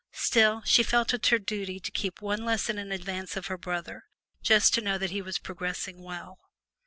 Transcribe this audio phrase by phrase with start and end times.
[0.17, 4.05] Still, she felt it her duty to keep one lesson in advance of her brother,
[4.41, 6.39] just to know that he was progressing well.